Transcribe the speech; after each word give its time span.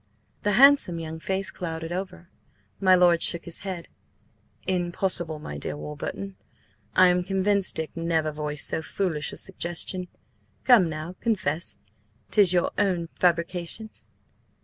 The 0.41 0.53
handsome 0.53 0.99
young 0.99 1.19
face 1.19 1.51
clouded 1.51 1.91
over. 1.91 2.27
My 2.79 2.95
lord 2.95 3.21
shook 3.21 3.45
his 3.45 3.59
head. 3.59 3.87
"Impossible, 4.65 5.37
my 5.37 5.59
dear 5.59 5.77
Warburton. 5.77 6.37
I 6.95 7.09
am 7.09 7.23
convinced 7.23 7.75
Dick 7.75 7.95
never 7.95 8.31
voiced 8.31 8.65
so 8.65 8.81
foolish 8.81 9.31
a 9.31 9.37
suggestion. 9.37 10.07
Come 10.63 10.89
now, 10.89 11.13
confess! 11.19 11.77
'tis 12.31 12.51
your 12.51 12.71
own 12.79 13.09
fabrication?" 13.19 13.91